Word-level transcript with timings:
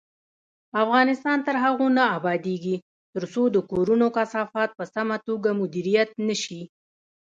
افغانستان 0.83 1.37
تر 1.47 1.55
هغو 1.63 1.87
نه 1.97 2.03
ابادیږي، 2.17 2.75
ترڅو 3.13 3.43
د 3.55 3.57
کورونو 3.71 4.05
کثافات 4.17 4.69
په 4.79 4.83
سمه 4.95 5.17
توګه 5.27 5.49
مدیریت 5.61 6.09
نشي. 6.27 6.61